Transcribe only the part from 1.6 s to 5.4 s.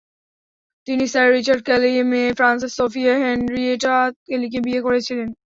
কেলির মেয়ে Frances Sophia Henrietta কেলিকে বিয়ে করেছিলেন।